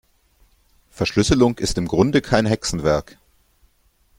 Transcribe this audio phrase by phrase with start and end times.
[0.89, 3.19] Verschlüsselung ist im Grunde kein Hexenwerk.